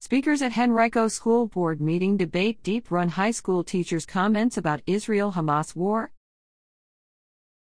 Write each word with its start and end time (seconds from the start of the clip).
Speakers 0.00 0.40
at 0.42 0.56
Henrico 0.56 1.08
School 1.08 1.46
Board 1.46 1.80
meeting 1.80 2.16
debate 2.16 2.62
Deep 2.62 2.90
Run 2.90 3.08
High 3.08 3.32
School 3.32 3.64
teachers' 3.64 4.06
comments 4.06 4.56
about 4.56 4.82
Israel 4.86 5.32
Hamas 5.32 5.74
war. 5.74 6.12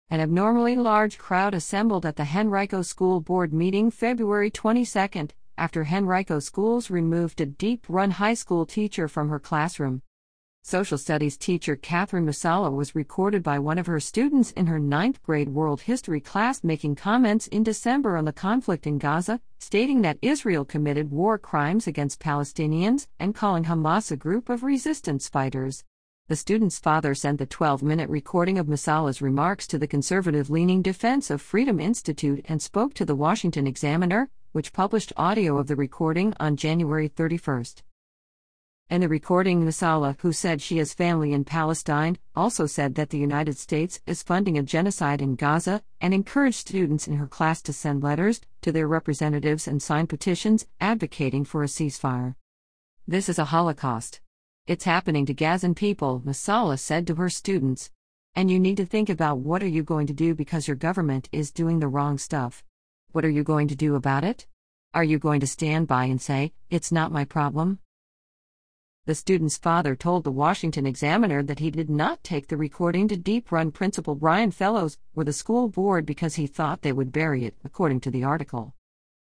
An 0.09 0.21
abnormally 0.21 0.75
large 0.75 1.19
crowd 1.19 1.55
assembled 1.55 2.07
at 2.07 2.17
the 2.17 2.29
Henrico 2.35 2.83
School 2.83 3.21
Board 3.21 3.53
meeting 3.53 3.91
February 3.91 4.51
22 4.51 5.29
after 5.59 5.85
Henrico 5.85 6.39
Schools 6.39 6.89
removed 6.89 7.41
a 7.41 7.47
Deep 7.47 7.85
Run 7.89 8.13
High 8.13 8.35
School 8.35 8.65
teacher 8.65 9.07
from 9.07 9.29
her 9.29 9.41
classroom. 9.41 10.01
Social 10.63 10.99
studies 10.99 11.39
teacher 11.39 11.75
Catherine 11.75 12.27
Massalha 12.27 12.71
was 12.71 12.95
recorded 12.95 13.43
by 13.43 13.59
one 13.59 13.79
of 13.79 13.87
her 13.87 13.99
students 13.99 14.51
in 14.53 14.67
her 14.67 14.79
ninth 14.79 15.23
grade 15.23 15.49
world 15.49 15.81
history 15.81 16.21
class 16.21 16.63
making 16.63 16.97
comments 16.97 17.47
in 17.47 17.63
December 17.63 18.17
on 18.17 18.27
the 18.27 18.33
conflict 18.33 18.87
in 18.87 18.99
Gaza, 18.99 19.41
stating 19.59 20.03
that 20.03 20.19
Israel 20.21 20.67
committed 20.67 21.11
war 21.11 21.39
crimes 21.39 21.87
against 21.87 22.21
Palestinians 22.21 23.07
and 23.19 23.35
calling 23.35 23.65
Hamas 23.65 24.13
a 24.13 24.17
group 24.17 24.51
of 24.51 24.63
resistance 24.63 25.31
fighters. 25.31 25.83
The 26.29 26.37
student's 26.37 26.79
father 26.79 27.15
sent 27.15 27.39
the 27.39 27.47
12 27.47 27.83
minute 27.83 28.11
recording 28.11 28.59
of 28.59 28.67
Massalha's 28.67 29.23
remarks 29.23 29.67
to 29.69 29.79
the 29.79 29.89
conservative 29.89 30.51
leaning 30.51 30.83
Defense 30.83 31.31
of 31.31 31.41
Freedom 31.41 31.81
Institute 31.81 32.45
and 32.45 32.61
spoke 32.61 32.93
to 32.95 33.07
the 33.07 33.17
Washington 33.17 33.67
Examiner, 33.67 34.29
which 34.53 34.75
published 34.75 35.15
audio 35.17 35.57
of 35.57 35.69
the 35.69 35.75
recording 35.75 36.35
on 36.39 36.55
January 36.55 37.09
31. 37.09 37.65
In 38.91 39.03
the 39.03 39.09
recording, 39.09 39.65
Massalha, 39.65 40.17
who 40.19 40.33
said 40.33 40.61
she 40.61 40.79
has 40.79 40.93
family 40.93 41.33
in 41.33 41.45
Palestine, 41.45 42.19
also 42.35 42.67
said 42.67 42.97
that 42.97 43.11
the 43.11 43.19
United 43.19 43.57
States 43.57 44.01
is 44.05 44.25
funding 44.25 44.59
a 44.59 44.65
genocide 44.65 45.23
in 45.23 45.37
Gaza 45.37 45.85
and 46.01 46.13
encouraged 46.13 46.57
students 46.57 47.07
in 47.07 47.15
her 47.15 47.29
class 47.29 47.63
to 47.63 47.73
send 47.73 48.03
letters 48.03 48.41
to 48.63 48.73
their 48.73 48.89
representatives 48.89 49.69
and 49.69 49.81
sign 49.81 50.09
petitions 50.09 50.67
advocating 50.81 51.45
for 51.45 51.63
a 51.63 51.69
ceasefire. 51.69 52.35
This 53.07 53.29
is 53.29 53.39
a 53.39 53.45
Holocaust. 53.45 54.21
It's 54.67 54.83
happening 54.83 55.25
to 55.27 55.35
Gazan 55.35 55.77
people, 55.77 56.21
Massalha 56.27 56.77
said 56.77 57.07
to 57.07 57.15
her 57.15 57.31
students. 57.31 57.93
And 58.35 58.51
you 58.51 58.59
need 58.59 58.77
to 58.79 58.87
think 58.87 59.09
about 59.09 59.39
what 59.39 59.63
are 59.63 59.69
you 59.69 59.85
going 59.85 60.09
to 60.09 60.13
do 60.13 60.35
because 60.35 60.67
your 60.67 60.77
government 60.77 61.29
is 61.31 61.53
doing 61.53 61.79
the 61.79 61.87
wrong 61.87 62.19
stuff. 62.19 62.65
What 63.13 63.25
are 63.25 63.31
you 63.31 63.45
going 63.45 63.69
to 63.69 63.77
do 63.77 63.95
about 63.95 64.25
it? 64.25 64.49
Are 64.95 65.05
you 65.05 65.21
going 65.21 65.39
to 65.39 65.47
stand 65.47 65.87
by 65.87 66.07
and 66.07 66.21
say, 66.21 66.55
it's 66.71 66.91
not 66.91 67.13
my 67.13 67.25
problem? 67.25 67.79
The 69.07 69.15
student's 69.15 69.57
father 69.57 69.97
told 69.97 70.25
the 70.25 70.31
Washington 70.31 70.85
Examiner 70.85 71.43
that 71.43 71.59
he 71.59 71.71
did 71.71 71.89
not 71.89 72.23
take 72.23 72.49
the 72.49 72.59
recording 72.59 73.09
to 73.09 73.17
Deep 73.17 73.51
Run 73.51 73.73
Principal 73.73 74.15
Brian 74.15 74.51
Fellows 74.51 74.99
or 75.17 75.25
the 75.25 75.33
school 75.33 75.69
board 75.69 76.05
because 76.05 76.35
he 76.35 76.47
thought 76.47 76.83
they 76.83 76.93
would 76.93 77.11
bury 77.11 77.47
it, 77.47 77.57
according 77.65 78.01
to 78.01 78.11
the 78.11 78.23
article. 78.23 78.75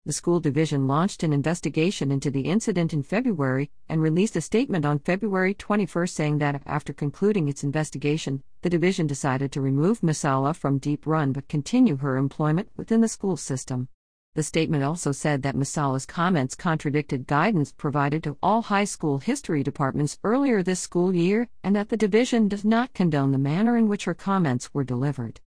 The 0.06 0.14
school 0.14 0.40
division 0.40 0.86
launched 0.86 1.22
an 1.22 1.34
investigation 1.34 2.10
into 2.10 2.30
the 2.30 2.46
incident 2.46 2.94
in 2.94 3.02
February 3.02 3.70
and 3.90 4.00
released 4.00 4.36
a 4.36 4.40
statement 4.40 4.86
on 4.86 5.00
February 5.00 5.52
21 5.52 6.06
saying 6.06 6.38
that 6.38 6.62
after 6.64 6.94
concluding 6.94 7.46
its 7.46 7.62
investigation, 7.62 8.42
the 8.62 8.70
division 8.70 9.06
decided 9.06 9.52
to 9.52 9.60
remove 9.60 10.00
Massalha 10.00 10.56
from 10.56 10.78
Deep 10.78 11.06
Run 11.06 11.32
but 11.32 11.46
continue 11.46 11.98
her 11.98 12.16
employment 12.16 12.70
within 12.74 13.02
the 13.02 13.06
school 13.06 13.36
system. 13.36 13.88
The 14.34 14.42
statement 14.42 14.84
also 14.84 15.10
said 15.10 15.42
that 15.42 15.56
Massalha's 15.56 16.06
comments 16.06 16.54
contradicted 16.54 17.26
guidance 17.26 17.72
provided 17.72 18.22
to 18.22 18.36
all 18.42 18.62
high 18.62 18.84
school 18.84 19.18
history 19.18 19.62
departments 19.62 20.18
earlier 20.22 20.62
this 20.62 20.80
school 20.80 21.14
year 21.14 21.48
and 21.64 21.74
that 21.74 21.88
the 21.88 21.96
division 21.96 22.46
does 22.46 22.64
not 22.64 22.94
condone 22.94 23.32
the 23.32 23.38
manner 23.38 23.76
in 23.76 23.88
which 23.88 24.04
her 24.04 24.14
comments 24.14 24.72
were 24.72 24.84
delivered. 24.84 25.40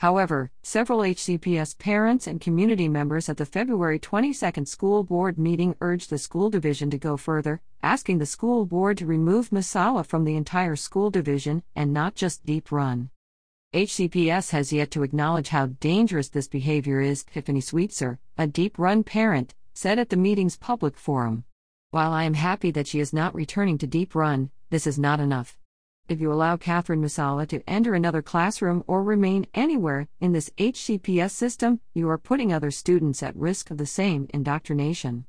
However, 0.00 0.50
several 0.62 1.00
HCPS 1.00 1.76
parents 1.78 2.26
and 2.26 2.40
community 2.40 2.88
members 2.88 3.28
at 3.28 3.36
the 3.36 3.44
February 3.44 3.98
22 3.98 4.64
school 4.64 5.04
board 5.04 5.38
meeting 5.38 5.76
urged 5.82 6.08
the 6.08 6.16
school 6.16 6.48
division 6.48 6.88
to 6.90 6.96
go 6.96 7.18
further, 7.18 7.60
asking 7.82 8.16
the 8.16 8.24
school 8.24 8.64
board 8.64 8.96
to 8.96 9.04
remove 9.04 9.50
Massalha 9.50 10.06
from 10.06 10.24
the 10.24 10.36
entire 10.36 10.74
school 10.74 11.10
division 11.10 11.62
and 11.76 11.92
not 11.92 12.14
just 12.14 12.46
Deep 12.46 12.72
Run. 12.72 13.10
HCPS 13.72 14.50
has 14.50 14.72
yet 14.72 14.90
to 14.90 15.04
acknowledge 15.04 15.50
how 15.50 15.66
dangerous 15.66 16.28
this 16.28 16.48
behavior 16.48 17.00
is, 17.00 17.22
Tiffany 17.22 17.60
Sweetser, 17.60 18.18
a 18.36 18.48
deep 18.48 18.76
run 18.80 19.04
parent, 19.04 19.54
said 19.74 19.96
at 19.96 20.08
the 20.08 20.16
meeting's 20.16 20.56
public 20.56 20.96
forum. 20.96 21.44
While 21.92 22.10
I 22.10 22.24
am 22.24 22.34
happy 22.34 22.72
that 22.72 22.88
she 22.88 22.98
is 22.98 23.12
not 23.12 23.32
returning 23.32 23.78
to 23.78 23.86
Deep 23.86 24.16
Run, 24.16 24.50
this 24.70 24.88
is 24.88 24.98
not 24.98 25.20
enough. 25.20 25.56
If 26.08 26.20
you 26.20 26.32
allow 26.32 26.56
Catherine 26.56 27.00
Massalha 27.00 27.46
to 27.46 27.62
enter 27.70 27.94
another 27.94 28.22
classroom 28.22 28.82
or 28.88 29.04
remain 29.04 29.46
anywhere 29.54 30.08
in 30.18 30.32
this 30.32 30.50
HCPS 30.58 31.30
system, 31.30 31.78
you 31.94 32.08
are 32.08 32.18
putting 32.18 32.52
other 32.52 32.72
students 32.72 33.22
at 33.22 33.36
risk 33.36 33.70
of 33.70 33.78
the 33.78 33.86
same 33.86 34.26
indoctrination. 34.34 35.26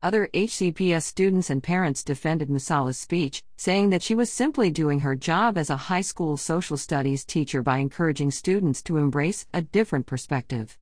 Other 0.00 0.28
HCPS 0.32 1.02
students 1.02 1.50
and 1.50 1.60
parents 1.60 2.04
defended 2.04 2.48
Massalha's 2.48 2.96
speech, 2.98 3.42
saying 3.56 3.90
that 3.90 4.02
she 4.02 4.14
was 4.14 4.30
simply 4.30 4.70
doing 4.70 5.00
her 5.00 5.16
job 5.16 5.58
as 5.58 5.70
a 5.70 5.76
high 5.76 6.02
school 6.02 6.36
social 6.36 6.76
studies 6.76 7.24
teacher 7.24 7.64
by 7.64 7.78
encouraging 7.78 8.30
students 8.30 8.80
to 8.84 8.96
embrace 8.96 9.46
a 9.52 9.62
different 9.62 10.06
perspective. 10.06 10.78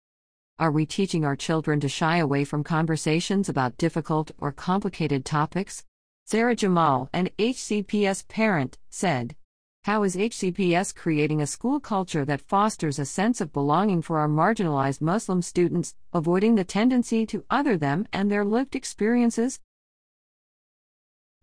Are 0.58 0.70
we 0.70 0.84
teaching 0.84 1.24
our 1.24 1.34
children 1.34 1.80
to 1.80 1.88
shy 1.88 2.18
away 2.18 2.44
from 2.44 2.62
conversations 2.62 3.48
about 3.48 3.78
difficult 3.78 4.32
or 4.36 4.52
complicated 4.52 5.24
topics? 5.24 5.82
Sarah 6.26 6.54
Jamal, 6.54 7.08
an 7.14 7.30
HCPS 7.38 8.28
parent, 8.28 8.76
said. 8.90 9.34
How 9.86 10.02
is 10.02 10.16
HCPS 10.16 10.92
creating 10.96 11.40
a 11.40 11.46
school 11.46 11.78
culture 11.78 12.24
that 12.24 12.40
fosters 12.40 12.98
a 12.98 13.04
sense 13.04 13.40
of 13.40 13.52
belonging 13.52 14.02
for 14.02 14.18
our 14.18 14.26
marginalized 14.26 15.00
Muslim 15.00 15.42
students, 15.42 15.94
avoiding 16.12 16.56
the 16.56 16.64
tendency 16.64 17.24
to 17.26 17.44
other 17.50 17.76
them 17.76 18.04
and 18.12 18.28
their 18.28 18.44
lived 18.44 18.74
experiences? 18.74 19.60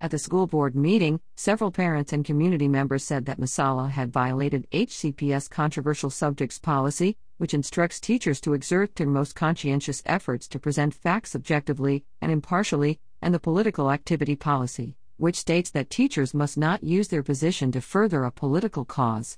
At 0.02 0.12
the 0.12 0.20
school 0.20 0.46
board 0.46 0.76
meeting, 0.76 1.22
several 1.38 1.72
parents 1.72 2.12
and 2.12 2.26
community 2.26 2.68
members 2.68 3.06
said 3.06 3.28
that 3.28 3.40
Massalha 3.40 3.90
had 3.90 4.12
violated 4.12 4.68
HCPS 4.72 5.50
controversial 5.50 6.10
subjects 6.10 6.60
policy, 6.60 7.16
which 7.38 7.54
instructs 7.54 8.02
teachers 8.02 8.42
to 8.42 8.54
exert 8.54 8.98
their 8.98 9.08
most 9.08 9.36
conscientious 9.36 10.04
efforts 10.06 10.50
to 10.50 10.60
present 10.60 10.94
facts 10.94 11.34
objectively 11.34 12.04
and 12.20 12.30
impartially, 12.30 13.00
and 13.22 13.34
the 13.34 13.40
political 13.40 13.90
activity 13.90 14.36
policy 14.36 14.98
which 15.18 15.36
states 15.36 15.70
that 15.72 15.90
teachers 15.90 16.34
must 16.34 16.58
not 16.58 16.84
use 16.84 17.08
their 17.08 17.24
position 17.24 17.72
to 17.72 17.82
further 17.82 18.24
a 18.24 18.32
political 18.32 18.86
cause. 18.86 19.38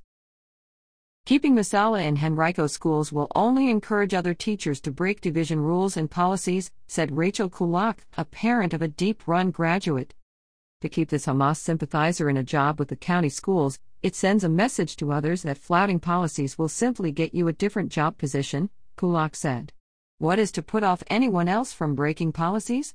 Keeping 1.25 1.55
Massalha 1.55 2.05
in 2.05 2.17
Henrico 2.23 2.67
schools 2.67 3.11
will 3.11 3.31
only 3.33 3.69
encourage 3.69 4.13
other 4.13 4.35
teachers 4.35 4.79
to 4.81 4.91
break 4.91 5.21
division 5.21 5.59
rules 5.59 5.97
and 5.97 6.11
policies, 6.11 6.71
said 6.85 7.17
Rachel 7.17 7.49
Kulak, 7.49 8.05
a 8.15 8.25
parent 8.25 8.75
of 8.75 8.81
a 8.83 8.87
deep 8.87 9.27
run 9.27 9.49
graduate. 9.49 10.13
To 10.81 10.89
keep 10.89 11.09
this 11.09 11.25
Hamas 11.25 11.57
sympathizer 11.57 12.29
in 12.29 12.37
a 12.37 12.43
job 12.43 12.77
with 12.77 12.89
the 12.89 12.95
county 12.95 13.29
schools, 13.29 13.79
it 14.03 14.13
sends 14.13 14.43
a 14.43 14.49
message 14.49 14.95
to 14.97 15.11
others 15.11 15.41
that 15.41 15.57
flouting 15.57 15.99
policies 15.99 16.59
will 16.59 16.69
simply 16.69 17.11
get 17.11 17.33
you 17.33 17.47
a 17.47 17.53
different 17.53 17.91
job 17.91 18.19
position, 18.19 18.69
Kulak 18.95 19.35
said. 19.35 19.73
What 20.19 20.37
is 20.37 20.51
to 20.51 20.61
put 20.61 20.83
off 20.83 21.03
anyone 21.07 21.47
else 21.47 21.73
from 21.73 21.95
breaking 21.95 22.33
policies? 22.33 22.93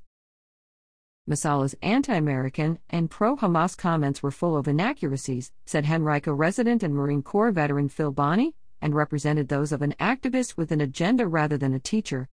Massalha's 1.30 1.76
anti 1.80 2.12
American 2.12 2.80
and 2.90 3.08
pro 3.08 3.36
Hamas 3.36 3.76
comments 3.76 4.20
were 4.20 4.32
full 4.32 4.56
of 4.56 4.66
inaccuracies, 4.66 5.52
said 5.64 5.86
Henrico 5.88 6.34
resident 6.34 6.82
and 6.82 6.92
Marine 6.92 7.22
Corps 7.22 7.52
veteran 7.52 7.88
Phil 7.88 8.10
Bonney, 8.10 8.52
and 8.82 8.96
represented 8.96 9.48
those 9.48 9.70
of 9.70 9.80
an 9.80 9.94
activist 10.00 10.56
with 10.56 10.72
an 10.72 10.80
agenda 10.80 11.28
rather 11.28 11.56
than 11.56 11.72
a 11.72 11.78
teacher. 11.78 12.28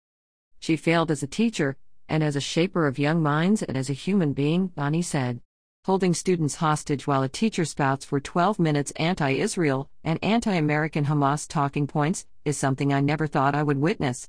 She 0.60 0.76
failed 0.76 1.10
as 1.10 1.24
a 1.24 1.26
teacher, 1.26 1.76
and 2.08 2.22
as 2.22 2.36
a 2.36 2.40
shaper 2.40 2.86
of 2.86 2.96
young 2.96 3.20
minds 3.20 3.64
and 3.64 3.76
as 3.76 3.90
a 3.90 3.94
human 3.94 4.32
being, 4.32 4.68
Bonney 4.68 5.02
said. 5.02 5.40
Holding 5.86 6.14
students 6.14 6.54
hostage 6.54 7.04
while 7.04 7.24
a 7.24 7.28
teacher 7.28 7.64
spouts 7.64 8.04
for 8.04 8.20
12 8.20 8.60
minutes 8.60 8.92
anti 8.92 9.32
Israel 9.32 9.90
and 10.04 10.22
anti 10.22 10.54
American 10.54 11.06
Hamas 11.06 11.48
talking 11.48 11.88
points 11.88 12.26
is 12.44 12.56
something 12.56 12.92
I 12.92 13.00
never 13.00 13.26
thought 13.26 13.56
I 13.56 13.64
would 13.64 13.78
witness. 13.78 14.28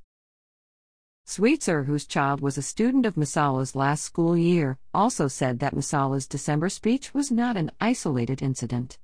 Sweetser, 1.27 1.85
whose 1.85 2.05
child 2.05 2.39
was 2.39 2.55
a 2.55 2.61
student 2.61 3.03
of 3.03 3.17
Massalha's 3.17 3.75
last 3.75 4.03
school 4.03 4.37
year, 4.37 4.77
also 4.93 5.27
said 5.27 5.57
that 5.59 5.73
Massalha's 5.73 6.27
December 6.27 6.69
speech 6.69 7.15
was 7.15 7.31
not 7.31 7.57
an 7.57 7.71
isolated 7.81 8.43
incident. 8.43 8.99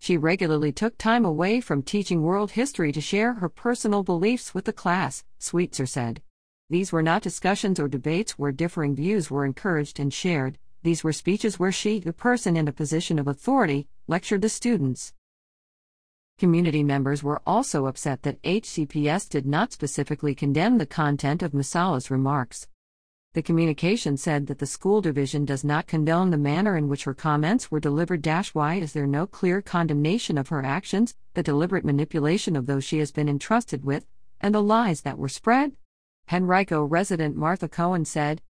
She 0.00 0.16
regularly 0.16 0.72
took 0.72 0.98
time 0.98 1.24
away 1.24 1.60
from 1.60 1.82
teaching 1.82 2.22
world 2.22 2.52
history 2.52 2.90
to 2.90 3.00
share 3.00 3.34
her 3.34 3.48
personal 3.48 4.02
beliefs 4.02 4.54
with 4.54 4.64
the 4.64 4.72
class, 4.72 5.24
Sweetser 5.38 5.86
said. 5.86 6.20
These 6.68 6.90
were 6.90 7.02
not 7.02 7.22
discussions 7.22 7.78
or 7.78 7.86
debates 7.86 8.32
where 8.32 8.52
differing 8.52 8.96
views 8.96 9.30
were 9.30 9.44
encouraged 9.44 10.00
and 10.00 10.12
shared, 10.12 10.58
these 10.82 11.04
were 11.04 11.12
speeches 11.12 11.60
where 11.60 11.72
she, 11.72 12.00
the 12.00 12.12
person 12.12 12.56
in 12.56 12.66
a 12.66 12.72
position 12.72 13.20
of 13.20 13.28
authority, 13.28 13.86
lectured 14.08 14.42
the 14.42 14.48
students. 14.48 15.12
Community 16.38 16.84
members 16.84 17.24
were 17.24 17.42
also 17.44 17.86
upset 17.86 18.22
that 18.22 18.40
HCPS 18.42 19.28
did 19.28 19.44
not 19.44 19.72
specifically 19.72 20.36
condemn 20.36 20.78
the 20.78 20.86
content 20.86 21.42
of 21.42 21.52
Massalha's 21.52 22.12
remarks. 22.12 22.68
The 23.34 23.42
communication 23.42 24.16
said 24.16 24.46
that 24.46 24.60
the 24.60 24.66
school 24.66 25.00
division 25.00 25.44
does 25.44 25.64
not 25.64 25.88
condone 25.88 26.30
the 26.30 26.38
manner 26.38 26.76
in 26.76 26.88
which 26.88 27.02
her 27.04 27.14
comments 27.14 27.72
were 27.72 27.80
delivered. 27.80 28.24
Why 28.52 28.76
is 28.76 28.92
there 28.92 29.06
no 29.08 29.26
clear 29.26 29.60
condemnation 29.60 30.38
of 30.38 30.48
her 30.50 30.64
actions, 30.64 31.16
the 31.34 31.42
deliberate 31.42 31.84
manipulation 31.84 32.54
of 32.54 32.66
those 32.66 32.84
she 32.84 33.00
has 33.00 33.10
been 33.10 33.28
entrusted 33.28 33.84
with, 33.84 34.06
and 34.40 34.54
the 34.54 34.62
lies 34.62 35.00
that 35.00 35.18
were 35.18 35.28
spread? 35.28 35.72
Henrico 36.32 36.84
resident 36.84 37.34
Martha 37.34 37.68
Cohen 37.68 38.04
said. 38.04 38.42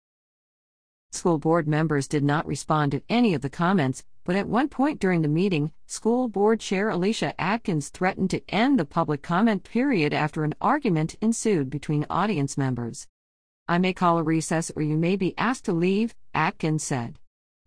School 1.13 1.39
board 1.39 1.67
members 1.67 2.09
did 2.09 2.23
not 2.23 2.47
respond 2.47 2.93
to 2.93 3.03
any 3.09 3.33
of 3.33 3.41
the 3.41 3.49
comments, 3.49 4.05
but 4.25 4.37
at 4.37 4.49
one 4.49 4.69
point 4.69 5.01
during 5.01 5.23
the 5.23 5.29
meeting, 5.29 5.73
school 5.87 6.29
board 6.29 6.61
chair 6.61 6.89
Alicia 6.91 7.41
Atkins 7.41 7.89
threatened 7.89 8.29
to 8.31 8.43
end 8.49 8.79
the 8.79 8.85
public 8.85 9.23
comment 9.23 9.65
period 9.65 10.13
after 10.13 10.45
an 10.45 10.55
argument 10.61 11.17
ensued 11.21 11.71
between 11.71 12.05
audience 12.11 12.59
members. 12.59 13.07
I 13.67 13.79
may 13.79 13.93
call 13.93 14.19
a 14.19 14.23
recess 14.23 14.71
or 14.77 14.83
you 14.83 14.97
may 14.97 15.17
be 15.17 15.37
asked 15.39 15.65
to 15.65 15.73
leave, 15.73 16.15
Atkins 16.35 16.85
said. 16.85 17.19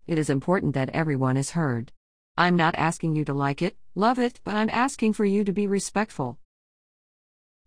It 0.06 0.18
is 0.18 0.30
important 0.30 0.74
that 0.74 0.90
everyone 0.90 1.36
is 1.36 1.50
heard. 1.50 1.92
I'm 2.36 2.56
not 2.56 2.74
asking 2.76 3.16
you 3.16 3.24
to 3.24 3.34
like 3.34 3.62
it, 3.62 3.76
love 3.94 4.18
it, 4.18 4.40
but 4.44 4.54
I'm 4.54 4.70
asking 4.70 5.14
for 5.14 5.24
you 5.24 5.44
to 5.44 5.52
be 5.52 5.66
respectful. 5.66 6.38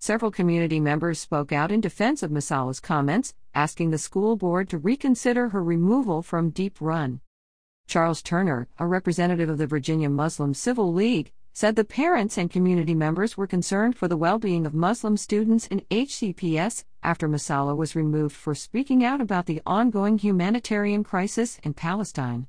Several 0.04 0.32
community 0.32 0.82
members 0.82 1.18
spoke 1.18 1.54
out 1.54 1.72
in 1.72 1.80
defense 1.80 2.24
of 2.24 2.30
Massalha's 2.30 2.82
comments, 2.82 3.34
asking 3.56 3.92
the 3.92 3.98
school 3.98 4.36
board 4.36 4.68
to 4.68 4.78
reconsider 4.78 5.48
her 5.48 5.64
removal 5.64 6.22
from 6.22 6.50
Deep 6.50 6.82
Run. 6.82 7.22
Charles 7.88 8.22
Turner, 8.22 8.68
a 8.78 8.86
representative 8.86 9.48
of 9.48 9.60
the 9.60 9.66
Virginia 9.66 10.10
Muslim 10.10 10.54
Civil 10.54 10.92
League, 10.92 11.32
said 11.54 11.78
the 11.78 11.86
parents 11.86 12.38
and 12.38 12.52
community 12.52 12.94
members 12.94 13.38
were 13.38 13.48
concerned 13.48 13.96
for 13.96 14.10
the 14.10 14.18
well 14.18 14.40
being 14.40 14.66
of 14.66 14.74
Muslim 14.74 15.16
students 15.16 15.68
in 15.68 15.80
HCPS 15.90 16.84
after 17.02 17.30
Massalha 17.30 17.74
was 17.74 17.96
removed 17.96 18.36
for 18.36 18.54
speaking 18.54 19.06
out 19.06 19.22
about 19.22 19.46
the 19.46 19.62
ongoing 19.66 20.18
humanitarian 20.18 21.06
crisis 21.06 21.60
in 21.64 21.74
Palestine. 21.74 22.48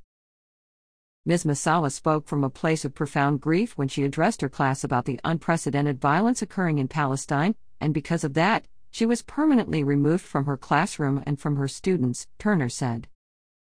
Ms. 1.27 1.45
Massalha 1.45 1.91
spoke 1.91 2.29
from 2.29 2.45
a 2.45 2.51
place 2.51 2.85
of 2.85 2.95
profound 2.95 3.41
grief 3.41 3.79
when 3.79 3.89
she 3.89 4.05
addressed 4.05 4.43
her 4.43 4.49
class 4.51 4.85
about 4.85 5.07
the 5.07 5.19
unprecedented 5.25 5.99
violence 5.99 6.43
occurring 6.43 6.77
in 6.77 6.87
Palestine, 6.87 7.55
and 7.81 7.95
because 7.95 8.25
of 8.25 8.35
that, 8.35 8.67
she 8.91 9.07
was 9.07 9.23
permanently 9.23 9.83
removed 9.83 10.23
from 10.23 10.45
her 10.45 10.59
classroom 10.59 11.23
and 11.25 11.41
from 11.41 11.57
her 11.57 11.67
students, 11.67 12.27
Turner 12.39 12.69
said. 12.69 13.09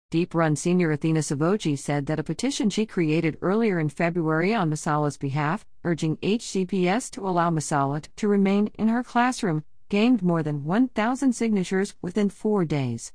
Deep 0.10 0.34
Run 0.34 0.56
senior 0.56 0.92
Athena 0.92 1.19
Savoji 1.19 1.78
said 1.78 2.08
that 2.08 2.19
a 2.19 2.24
petition 2.24 2.72
she 2.72 2.88
created 2.88 3.38
earlier 3.44 3.80
in 3.80 3.90
February 3.90 4.56
on 4.56 4.72
Massalha's 4.72 5.18
behalf, 5.18 5.64
urging 5.84 6.18
HCPS 6.18 7.12
to 7.12 7.28
allow 7.28 7.52
Massalha 7.52 8.07
to 8.16 8.28
remain 8.28 8.72
in 8.80 8.88
her 8.88 9.04
classroom, 9.04 9.64
gained 9.88 10.24
more 10.24 10.42
than 10.42 10.64
1,000 10.64 11.31
signatures 11.34 11.94
within 12.02 12.30
four 12.31 12.66
days. 12.66 13.14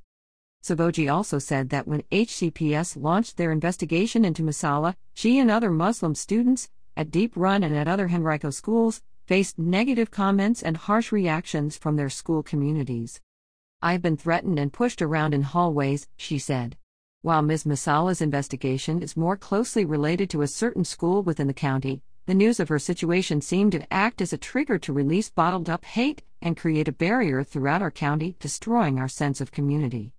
Savoji 0.67 1.09
also 1.09 1.39
said 1.39 1.71
that 1.71 1.87
when 1.87 2.03
HCPS 2.11 3.01
launched 3.01 3.37
their 3.37 3.53
investigation 3.53 4.25
into 4.25 4.43
Massalha, 4.43 4.97
she 5.15 5.39
and 5.39 5.49
other 5.49 5.71
Muslim 5.71 6.17
students, 6.17 6.71
at 6.97 7.13
Deep 7.13 7.35
Run 7.37 7.63
and 7.63 7.77
at 7.77 7.87
other 7.87 8.09
Henrico 8.09 8.51
schools, 8.51 9.01
faced 9.27 9.61
negative 9.61 10.11
comments 10.11 10.65
and 10.65 10.77
harsh 10.77 11.13
reactions 11.13 11.77
from 11.77 11.95
their 11.95 12.11
school 12.11 12.43
communities. 12.43 13.21
I've 13.81 14.03
been 14.03 14.17
threatened 14.17 14.59
and 14.59 14.73
pushed 14.73 15.01
around 15.01 15.35
in 15.35 15.43
hallways, 15.43 16.09
she 16.17 16.37
said. 16.37 16.77
While 17.23 17.43
Ms. 17.43 17.65
Massalha's 17.65 18.21
investigation 18.21 19.03
is 19.03 19.17
more 19.17 19.37
closely 19.37 19.85
related 19.85 20.29
to 20.31 20.43
a 20.43 20.49
certain 20.49 20.85
school 20.85 21.23
within 21.23 21.47
the 21.47 21.55
county, 21.55 22.03
the 22.27 22.35
news 22.35 22.59
of 22.59 22.69
her 22.71 22.81
situation 22.81 23.41
seemed 23.41 23.71
to 23.71 23.93
act 23.95 24.21
as 24.21 24.33
a 24.33 24.39
trigger 24.39 24.79
to 24.81 24.93
release 24.93 25.31
bottled 25.31 25.71
up 25.71 25.85
hate 25.85 26.25
and 26.43 26.57
create 26.57 26.89
a 26.89 26.93
barrier 26.93 27.45
throughout 27.45 27.83
our 27.83 27.93
county, 27.93 28.35
destroying 28.41 28.99
our 28.99 29.07
sense 29.07 29.41
of 29.41 29.53
community. 29.53 30.13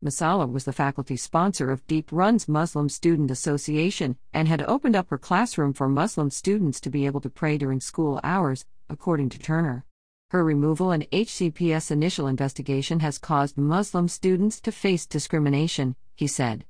Massalha 0.00 0.48
was 0.48 0.64
the 0.64 0.72
faculty 0.72 1.16
sponsor 1.16 1.72
of 1.72 1.84
Deep 1.88 2.12
Run's 2.12 2.46
Muslim 2.46 2.88
Student 2.88 3.32
Association 3.32 4.16
and 4.32 4.46
had 4.46 4.62
opened 4.62 4.94
up 4.94 5.10
her 5.10 5.18
classroom 5.18 5.72
for 5.72 5.88
Muslim 5.88 6.30
students 6.30 6.80
to 6.82 6.90
be 6.90 7.04
able 7.04 7.20
to 7.20 7.28
pray 7.28 7.58
during 7.58 7.80
school 7.80 8.20
hours, 8.22 8.64
according 8.88 9.28
to 9.30 9.40
Turner. 9.40 9.84
Her 10.30 10.44
removal 10.44 10.92
and 10.92 11.10
HCPS 11.10 11.90
initial 11.90 12.28
investigation 12.28 13.00
has 13.00 13.18
caused 13.18 13.58
Muslim 13.58 14.06
students 14.06 14.60
to 14.60 14.70
face 14.70 15.04
discrimination, 15.04 15.96
he 16.14 16.28
said. 16.28 16.64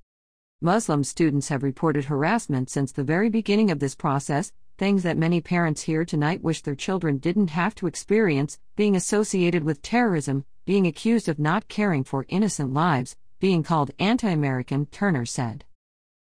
Muslim 0.63 1.05
students 1.05 1.49
have 1.49 1.63
reported 1.63 2.07
harassment 2.07 2.71
since 2.71 2.93
the 2.93 3.05
very 3.05 3.29
beginning 3.29 3.71
of 3.71 3.79
this 3.79 3.95
process, 3.95 4.53
things 4.79 5.03
that 5.03 5.19
many 5.19 5.41
parents 5.41 5.83
here 5.83 6.05
tonight 6.05 6.43
wish 6.43 6.63
their 6.63 6.77
children 6.77 7.19
didn't 7.19 7.51
have 7.51 7.75
to 7.75 7.89
experience 7.89 8.59
being 8.77 8.95
associated 8.95 9.65
with 9.65 9.83
terrorism, 9.83 10.45
being 10.65 10.87
accused 10.87 11.29
of 11.29 11.39
not 11.39 11.69
caring 11.69 12.05
for 12.05 12.25
innocent 12.29 12.73
lives, 12.73 13.17
being 13.41 13.63
called 13.63 13.91
anti 13.99 14.31
American, 14.31 14.87
Turner 14.87 15.27
said. 15.27 15.65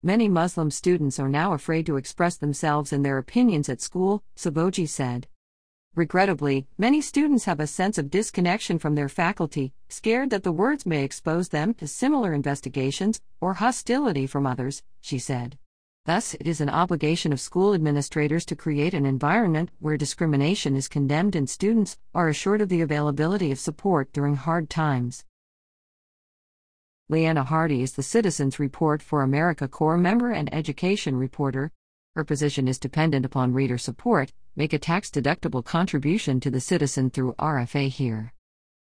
Many 0.02 0.30
Muslim 0.30 0.72
students 0.72 1.20
are 1.20 1.28
now 1.28 1.54
afraid 1.54 1.86
to 1.88 1.98
express 1.98 2.38
themselves 2.38 2.94
and 2.94 3.04
their 3.04 3.18
opinions 3.18 3.68
at 3.68 3.82
school, 3.82 4.24
Savoji 4.38 4.88
said. 4.88 5.28
Regrettably, 5.96 6.68
many 6.78 7.02
students 7.02 7.46
have 7.46 7.60
a 7.60 7.68
sense 7.68 7.98
of 7.98 8.12
disconnection 8.12 8.78
from 8.80 8.96
their 8.96 9.10
faculty, 9.10 9.74
scared 9.90 10.30
that 10.30 10.44
the 10.44 10.52
words 10.52 10.86
may 10.86 11.04
expose 11.04 11.50
them 11.50 11.74
to 11.74 11.88
similar 11.88 12.34
investigations 12.34 13.20
or 13.42 13.56
hostility 13.56 14.28
from 14.28 14.46
others, 14.46 14.84
she 15.02 15.18
said. 15.18 15.58
Thus, 16.08 16.36
it 16.36 16.48
is 16.48 16.62
an 16.62 16.70
obligation 16.70 17.34
of 17.34 17.42
school 17.42 17.74
administrators 17.74 18.46
to 18.46 18.56
create 18.56 18.94
an 18.94 19.06
environment 19.06 19.72
where 19.80 19.98
discrimination 19.98 20.78
is 20.78 20.88
condemned 20.88 21.36
and 21.36 21.50
students 21.50 21.98
are 22.16 22.30
assured 22.30 22.62
of 22.62 22.70
the 22.70 22.80
availability 22.80 23.52
of 23.52 23.60
support 23.60 24.14
during 24.14 24.38
hard 24.38 24.70
times. 24.70 25.26
Leanna 27.10 27.44
Hardy 27.44 27.82
is 27.82 27.92
the 27.92 28.04
Citizens 28.04 28.58
Report 28.58 29.02
for 29.02 29.22
America 29.22 29.68
Corps 29.68 29.98
member 29.98 30.32
and 30.32 30.54
education 30.54 31.18
reporter. 31.18 31.74
Her 32.16 32.24
position 32.24 32.70
is 32.70 32.80
dependent 32.80 33.26
upon 33.26 33.52
reader 33.52 33.78
support. 33.78 34.32
Make 34.56 34.72
a 34.72 34.80
tax 34.80 35.10
deductible 35.10 35.66
contribution 35.66 36.40
to 36.40 36.50
the 36.50 36.62
citizen 36.62 37.10
through 37.10 37.34
RFA 37.34 37.90
here. 37.90 38.32